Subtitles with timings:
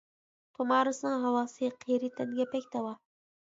[0.59, 2.99] تۇمارىسنىڭ ھاۋاسى، قېرى تەنگە بەك داۋا.